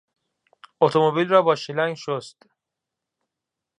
[0.81, 2.43] اتومبیل را با شیلنگ شست.